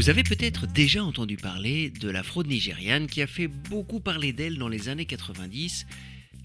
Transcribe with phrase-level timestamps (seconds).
[0.00, 4.32] Vous avez peut-être déjà entendu parler de la fraude nigériane qui a fait beaucoup parler
[4.32, 5.84] d'elle dans les années 90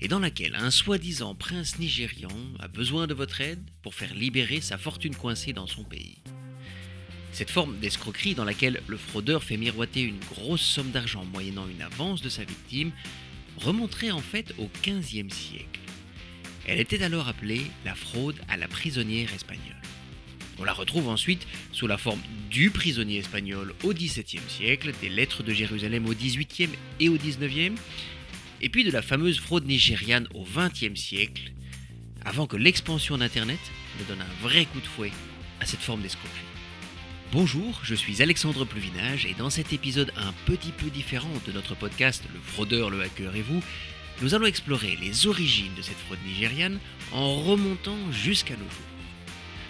[0.02, 2.28] et dans laquelle un soi-disant prince nigérian
[2.60, 6.18] a besoin de votre aide pour faire libérer sa fortune coincée dans son pays.
[7.32, 11.82] Cette forme d'escroquerie dans laquelle le fraudeur fait miroiter une grosse somme d'argent moyennant une
[11.82, 12.92] avance de sa victime
[13.56, 15.80] remonterait en fait au XVe siècle.
[16.68, 19.85] Elle était alors appelée la fraude à la prisonnière espagnole.
[20.58, 25.44] On la retrouve ensuite sous la forme du prisonnier espagnol au XVIIe siècle, des lettres
[25.44, 26.70] de Jérusalem au XVIIIe
[27.00, 27.80] et au XIXe,
[28.62, 31.52] et puis de la fameuse fraude nigériane au XXe siècle,
[32.24, 33.60] avant que l'expansion d'Internet
[34.00, 35.12] ne donne un vrai coup de fouet
[35.60, 36.40] à cette forme d'escroquerie.
[37.32, 41.76] Bonjour, je suis Alexandre Pluvinage et dans cet épisode un petit peu différent de notre
[41.76, 43.62] podcast Le fraudeur, le hacker et vous,
[44.22, 46.80] nous allons explorer les origines de cette fraude nigériane
[47.12, 48.95] en remontant jusqu'à nos jours.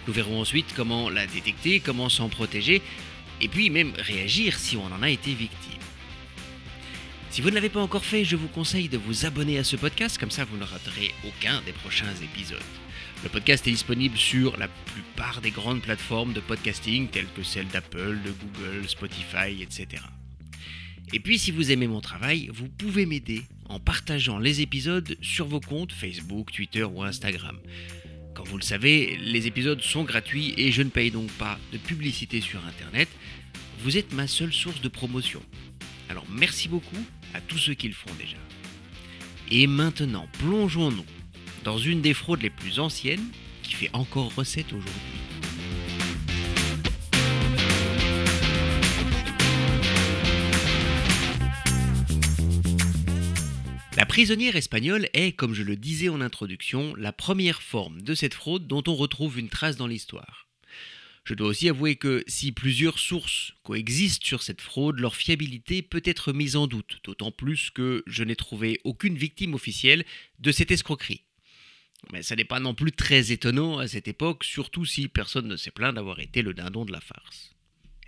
[0.06, 2.82] Nous verrons ensuite comment la détecter, comment s'en protéger,
[3.40, 5.80] et puis même réagir si on en a été victime.
[7.30, 9.76] Si vous ne l'avez pas encore fait, je vous conseille de vous abonner à ce
[9.76, 12.62] podcast, comme ça vous ne raterez aucun des prochains épisodes.
[13.22, 17.68] Le podcast est disponible sur la plupart des grandes plateformes de podcasting, telles que celles
[17.68, 20.02] d'Apple, de Google, Spotify, etc.
[21.12, 25.46] Et puis si vous aimez mon travail, vous pouvez m'aider en partageant les épisodes sur
[25.46, 27.58] vos comptes Facebook, Twitter ou Instagram.
[28.36, 31.78] Comme vous le savez, les épisodes sont gratuits et je ne paye donc pas de
[31.78, 33.08] publicité sur Internet.
[33.80, 35.40] Vous êtes ma seule source de promotion.
[36.10, 38.36] Alors merci beaucoup à tous ceux qui le font déjà.
[39.50, 41.06] Et maintenant, plongeons-nous
[41.64, 43.24] dans une des fraudes les plus anciennes
[43.62, 45.25] qui fait encore recette aujourd'hui.
[54.16, 58.66] Prisonnière espagnole est, comme je le disais en introduction, la première forme de cette fraude
[58.66, 60.48] dont on retrouve une trace dans l'histoire.
[61.24, 66.00] Je dois aussi avouer que si plusieurs sources coexistent sur cette fraude, leur fiabilité peut
[66.02, 70.06] être mise en doute, d'autant plus que je n'ai trouvé aucune victime officielle
[70.38, 71.24] de cette escroquerie.
[72.10, 75.56] Mais ça n'est pas non plus très étonnant à cette époque, surtout si personne ne
[75.56, 77.55] s'est plaint d'avoir été le dindon de la farce.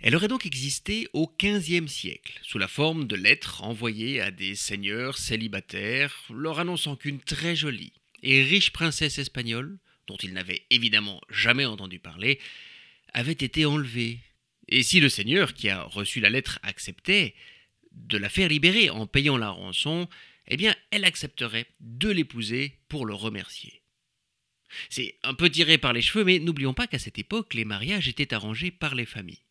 [0.01, 4.55] Elle aurait donc existé au XVe siècle, sous la forme de lettres envoyées à des
[4.55, 7.91] seigneurs célibataires, leur annonçant qu'une très jolie
[8.23, 9.77] et riche princesse espagnole,
[10.07, 12.39] dont ils n'avaient évidemment jamais entendu parler,
[13.13, 14.19] avait été enlevée.
[14.69, 17.35] Et si le seigneur qui a reçu la lettre acceptait
[17.91, 20.07] de la faire libérer en payant la rançon,
[20.47, 23.81] eh bien elle accepterait de l'épouser pour le remercier.
[24.89, 28.07] C'est un peu tiré par les cheveux, mais n'oublions pas qu'à cette époque, les mariages
[28.07, 29.43] étaient arrangés par les familles.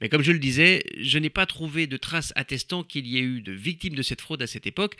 [0.00, 3.22] Mais comme je le disais, je n'ai pas trouvé de traces attestant qu'il y ait
[3.22, 4.96] eu de victimes de cette fraude à cette époque,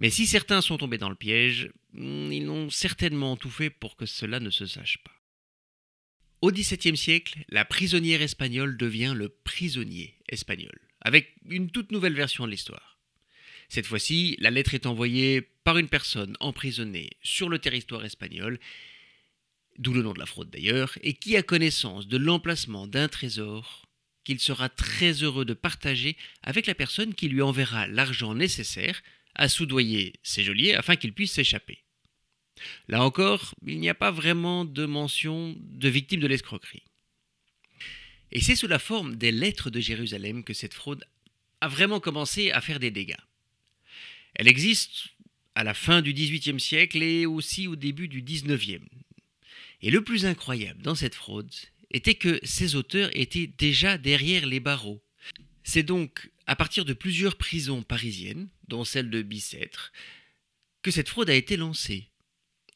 [0.00, 3.96] mais si certains sont tombés dans le piège, hmm, ils n'ont certainement tout fait pour
[3.96, 5.12] que cela ne se sache pas.
[6.40, 12.44] Au XVIIe siècle, la prisonnière espagnole devient le prisonnier espagnol, avec une toute nouvelle version
[12.44, 12.98] de l'histoire.
[13.68, 18.60] Cette fois-ci, la lettre est envoyée par une personne emprisonnée sur le territoire espagnol,
[19.78, 23.86] d'où le nom de la fraude d'ailleurs, et qui a connaissance de l'emplacement d'un trésor
[24.24, 29.02] qu'il sera très heureux de partager avec la personne qui lui enverra l'argent nécessaire
[29.34, 31.84] à soudoyer ses geôliers afin qu'il puisse s'échapper.
[32.88, 36.84] Là encore, il n'y a pas vraiment de mention de victime de l'escroquerie.
[38.32, 41.04] Et c'est sous la forme des lettres de Jérusalem que cette fraude
[41.60, 43.14] a vraiment commencé à faire des dégâts.
[44.34, 45.08] Elle existe
[45.54, 48.82] à la fin du XVIIIe siècle et aussi au début du XIXe.
[49.82, 51.50] Et le plus incroyable dans cette fraude,
[51.94, 55.02] était que ces auteurs étaient déjà derrière les barreaux.
[55.62, 59.92] C'est donc à partir de plusieurs prisons parisiennes, dont celle de Bicêtre,
[60.82, 62.10] que cette fraude a été lancée.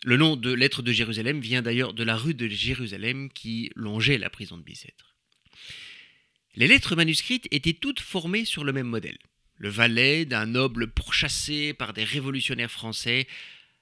[0.05, 4.19] Le nom de Lettres de Jérusalem vient d'ailleurs de la rue de Jérusalem qui longeait
[4.19, 5.17] la prison de Bicêtre.
[6.55, 9.19] Les lettres manuscrites étaient toutes formées sur le même modèle.
[9.57, 13.27] Le valet d'un noble pourchassé par des révolutionnaires français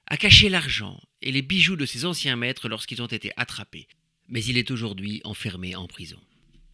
[0.06, 3.86] a caché l'argent et les bijoux de ses anciens maîtres lorsqu'ils ont été attrapés
[4.28, 6.20] mais il est aujourd'hui enfermé en prison.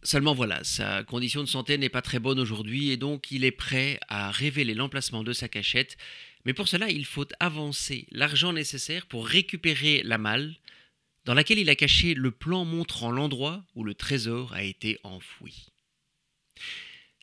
[0.03, 3.51] Seulement voilà, sa condition de santé n'est pas très bonne aujourd'hui et donc il est
[3.51, 5.97] prêt à révéler l'emplacement de sa cachette,
[6.45, 10.55] mais pour cela il faut avancer l'argent nécessaire pour récupérer la malle
[11.23, 15.67] dans laquelle il a caché le plan montrant l'endroit où le trésor a été enfoui.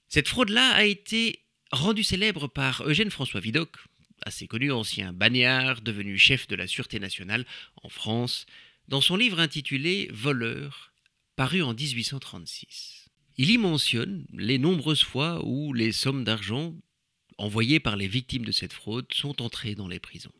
[0.08, 1.40] Cette fraude-là a été
[1.70, 3.76] rendue célèbre par Eugène François Vidocq,
[4.22, 7.44] assez connu ancien bagnard devenu chef de la Sûreté nationale
[7.82, 8.46] en France,
[8.90, 10.92] dans son livre intitulé Voleur,
[11.36, 13.08] paru en 1836.
[13.36, 16.74] Il y mentionne les nombreuses fois où les sommes d'argent
[17.38, 20.32] envoyées par les victimes de cette fraude sont entrées dans les prisons.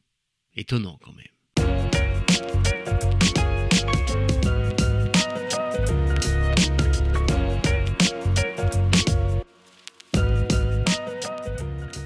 [0.57, 1.27] Étonnant quand même.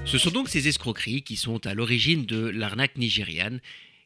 [0.05, 3.59] Ce sont donc ces escroqueries qui sont à l'origine de l'arnaque nigériane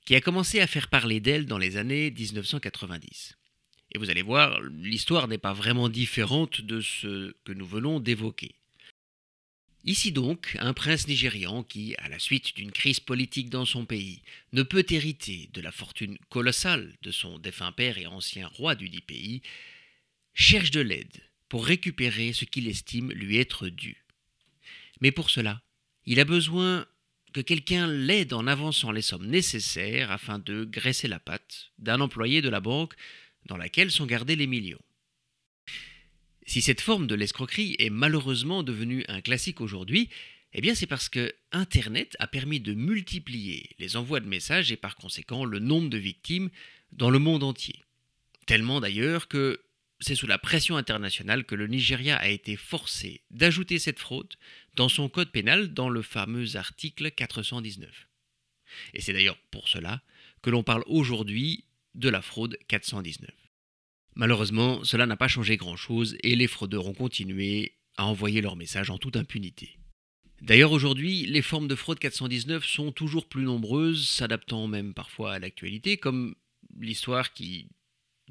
[0.06, 3.38] qui a commencé à faire parler d'elle dans les années 1990.
[3.92, 8.56] Et vous allez voir, l'histoire n'est pas vraiment différente de ce que nous venons d'évoquer.
[9.86, 14.22] Ici donc, un prince nigérian qui, à la suite d'une crise politique dans son pays,
[14.52, 18.90] ne peut hériter de la fortune colossale de son défunt père et ancien roi du
[18.90, 19.42] dit pays,
[20.34, 24.04] cherche de l'aide pour récupérer ce qu'il estime lui être dû.
[25.02, 25.62] Mais pour cela,
[26.06, 26.86] il a besoin
[27.34, 32.42] que quelqu'un l'aide en avançant les sommes nécessaires afin de graisser la patte d'un employé
[32.42, 32.94] de la banque
[33.46, 34.82] dans laquelle sont gardés les millions.
[36.46, 40.10] Si cette forme de l'escroquerie est malheureusement devenue un classique aujourd'hui,
[40.54, 44.78] eh bien c'est parce que Internet a permis de multiplier les envois de messages et
[44.78, 46.50] par conséquent le nombre de victimes
[46.92, 47.84] dans le monde entier.
[48.48, 49.62] Tellement d'ailleurs que
[50.00, 54.34] c'est sous la pression internationale que le Nigeria a été forcé d'ajouter cette fraude
[54.76, 58.08] dans son code pénal dans le fameux article 419.
[58.94, 60.02] Et c'est d'ailleurs pour cela
[60.42, 61.66] que l'on parle aujourd'hui
[61.96, 63.30] de la fraude 419.
[64.16, 68.90] Malheureusement, cela n'a pas changé grand-chose et les fraudeurs ont continué à envoyer leurs messages
[68.90, 69.78] en toute impunité.
[70.42, 75.40] D'ailleurs, aujourd'hui, les formes de fraude 419 sont toujours plus nombreuses, s'adaptant même parfois à
[75.40, 76.36] l'actualité, comme
[76.78, 77.70] l'histoire qui,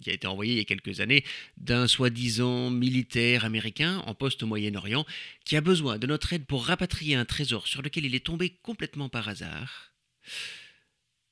[0.07, 1.25] a été envoyée il y a quelques années
[1.57, 5.07] d'un soi-disant militaire américain en poste au Moyen-Orient
[5.45, 8.51] qui a besoin de notre aide pour rapatrier un trésor sur lequel il est tombé
[8.63, 9.93] complètement par hasard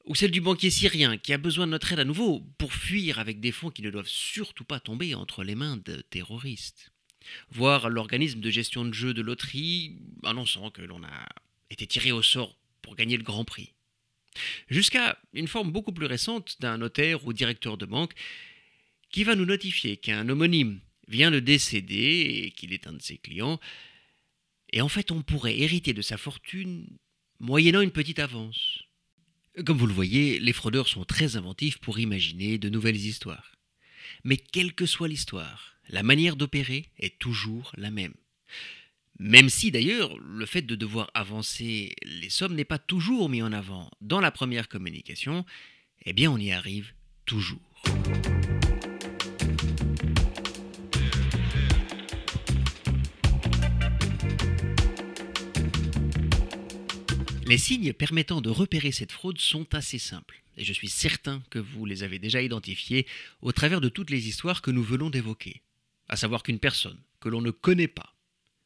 [0.07, 3.19] ou celle du banquier syrien qui a besoin de notre aide à nouveau pour fuir
[3.19, 6.93] avec des fonds qui ne doivent surtout pas tomber entre les mains de terroristes.
[7.51, 11.29] Voir l'organisme de gestion de jeux de loterie annonçant que l'on a
[11.71, 13.73] été tiré au sort pour gagner le grand prix.
[14.69, 18.13] Jusqu'à une forme beaucoup plus récente d'un notaire ou directeur de banque
[19.11, 23.19] qui va nous notifier qu'un homonyme vient de décéder et qu'il est un de ses
[23.19, 23.61] clients,
[24.73, 26.87] et en fait on pourrait hériter de sa fortune
[27.39, 28.83] moyennant une petite avance.
[29.65, 33.53] Comme vous le voyez, les fraudeurs sont très inventifs pour imaginer de nouvelles histoires.
[34.25, 38.15] Mais quelle que soit l'histoire, la manière d'opérer est toujours la même.
[39.19, 43.53] Même si d'ailleurs le fait de devoir avancer les sommes n'est pas toujours mis en
[43.53, 45.47] avant dans la première communication,
[46.05, 46.93] eh bien on y arrive
[47.25, 47.61] toujours.
[57.47, 61.61] Les signes permettant de repérer cette fraude sont assez simples, et je suis certain que
[61.61, 63.07] vous les avez déjà identifiés
[63.41, 65.63] au travers de toutes les histoires que nous venons d'évoquer.
[66.09, 68.17] À savoir qu'une personne que l'on ne connaît pas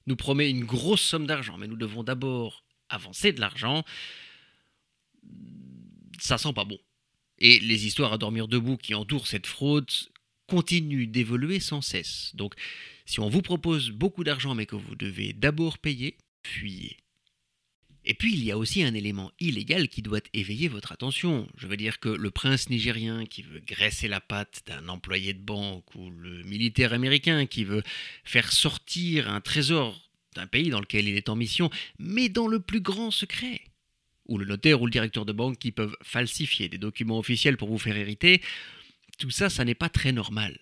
[0.07, 3.85] nous promet une grosse somme d'argent, mais nous devons d'abord avancer de l'argent,
[6.19, 6.79] ça sent pas bon.
[7.39, 9.91] Et les histoires à dormir debout qui entourent cette fraude
[10.47, 12.31] continuent d'évoluer sans cesse.
[12.35, 12.55] Donc,
[13.05, 16.97] si on vous propose beaucoup d'argent mais que vous devez d'abord payer, fuyez.
[18.05, 21.47] Et puis il y a aussi un élément illégal qui doit éveiller votre attention.
[21.57, 25.43] Je veux dire que le prince nigérien qui veut graisser la patte d'un employé de
[25.43, 27.83] banque ou le militaire américain qui veut
[28.25, 32.61] faire sortir un trésor d'un pays dans lequel il est en mission, mais dans le
[32.61, 33.61] plus grand secret.
[34.27, 37.69] Ou le notaire ou le directeur de banque qui peuvent falsifier des documents officiels pour
[37.69, 38.41] vous faire hériter,
[39.19, 40.59] tout ça, ça n'est pas très normal.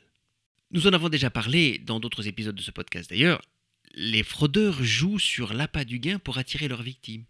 [0.71, 3.43] Nous en avons déjà parlé dans d'autres épisodes de ce podcast d'ailleurs,
[3.99, 7.25] les fraudeurs jouent sur l'appât du gain pour attirer leurs victimes.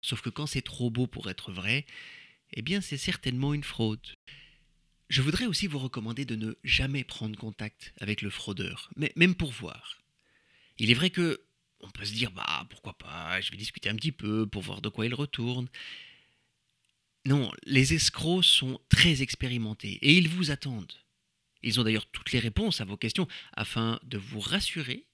[0.00, 1.84] Sauf que quand c'est trop beau pour être vrai,
[2.54, 4.16] eh bien c'est certainement une fraude.
[5.10, 9.34] Je voudrais aussi vous recommander de ne jamais prendre contact avec le fraudeur, mais même
[9.34, 10.00] pour voir.
[10.78, 11.42] Il est vrai que
[11.80, 14.80] on peut se dire bah pourquoi pas, je vais discuter un petit peu pour voir
[14.80, 15.68] de quoi il retourne.
[17.26, 20.94] Non, les escrocs sont très expérimentés et ils vous attendent.
[21.62, 25.04] Ils ont d'ailleurs toutes les réponses à vos questions afin de vous rassurer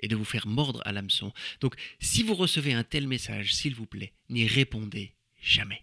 [0.00, 1.32] et de vous faire mordre à l'hameçon.
[1.60, 5.82] Donc si vous recevez un tel message, s'il vous plaît, n'y répondez jamais.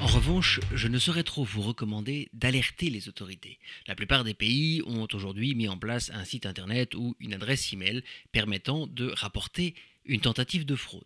[0.00, 3.58] En revanche, je ne saurais trop vous recommander d'alerter les autorités.
[3.86, 7.72] La plupart des pays ont aujourd'hui mis en place un site internet ou une adresse
[7.72, 9.74] email permettant de rapporter
[10.06, 11.04] une tentative de fraude.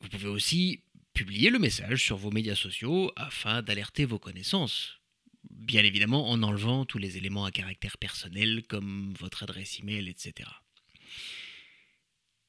[0.00, 0.80] Vous pouvez aussi
[1.14, 5.00] publiez le message sur vos médias sociaux afin d'alerter vos connaissances.
[5.48, 10.50] Bien évidemment en enlevant tous les éléments à caractère personnel comme votre adresse email, etc.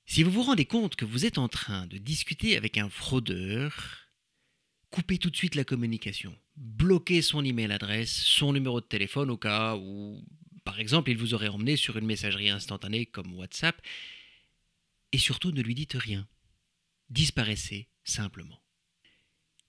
[0.08, 4.08] Si vous vous rendez compte que vous êtes en train de discuter avec un fraudeur,
[4.90, 6.36] coupez tout de suite la communication.
[6.56, 10.24] Bloquez son email adresse, son numéro de téléphone au cas où,
[10.64, 13.80] par exemple, il vous aurait emmené sur une messagerie instantanée comme WhatsApp.
[15.12, 16.28] Et surtout, ne lui dites rien.
[17.10, 18.62] Disparaissez simplement.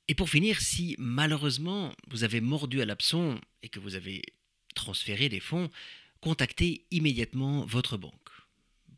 [0.09, 4.23] Et pour finir, si malheureusement vous avez mordu à l'abson et que vous avez
[4.75, 5.71] transféré des fonds,
[6.21, 8.13] contactez immédiatement votre banque.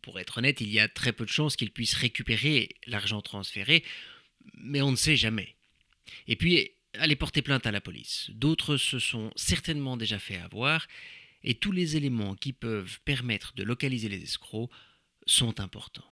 [0.02, 3.84] Pour être honnête, il y a très peu de chances qu'ils puissent récupérer l'argent transféré,
[4.54, 5.56] mais on ne sait jamais.
[6.26, 8.30] Et puis, allez porter plainte à la police.
[8.30, 10.86] D'autres se sont certainement déjà fait avoir,
[11.42, 14.70] et tous les éléments qui peuvent permettre de localiser les escrocs
[15.26, 16.10] sont importants.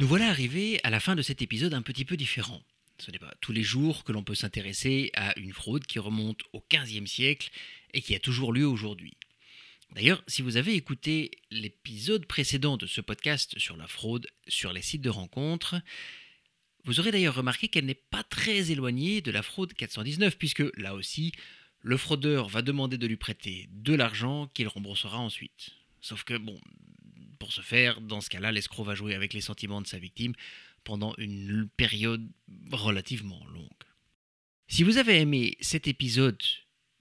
[0.00, 2.62] Nous voilà arrivés à la fin de cet épisode un petit peu différent.
[2.96, 6.40] Ce n'est pas tous les jours que l'on peut s'intéresser à une fraude qui remonte
[6.54, 7.50] au XVe siècle
[7.92, 9.18] et qui a toujours lieu aujourd'hui.
[9.94, 14.80] D'ailleurs, si vous avez écouté l'épisode précédent de ce podcast sur la fraude sur les
[14.80, 15.76] sites de rencontres,
[16.84, 20.94] vous aurez d'ailleurs remarqué qu'elle n'est pas très éloignée de la fraude 419, puisque là
[20.94, 21.32] aussi,
[21.82, 25.72] le fraudeur va demander de lui prêter de l'argent qu'il remboursera ensuite.
[26.00, 26.58] Sauf que, bon,
[27.40, 30.34] pour ce faire, dans ce cas-là, l'escroc va jouer avec les sentiments de sa victime
[30.84, 32.28] pendant une période
[32.70, 33.66] relativement longue.
[34.68, 36.40] Si vous avez aimé cet épisode,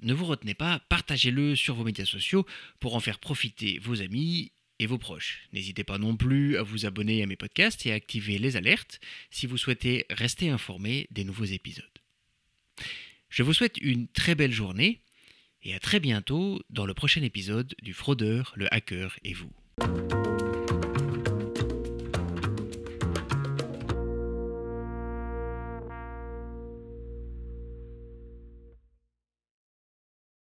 [0.01, 2.47] ne vous retenez pas, partagez-le sur vos médias sociaux
[2.79, 5.41] pour en faire profiter vos amis et vos proches.
[5.51, 8.99] N'hésitez pas non plus à vous abonner à mes podcasts et à activer les alertes
[9.29, 11.85] si vous souhaitez rester informé des nouveaux épisodes.
[13.29, 15.01] Je vous souhaite une très belle journée
[15.63, 19.51] et à très bientôt dans le prochain épisode du Fraudeur, le hacker et vous.